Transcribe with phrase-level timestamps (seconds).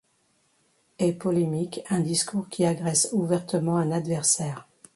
[0.97, 4.67] Est polémique un discours qui agresse ouvertement un adversaire.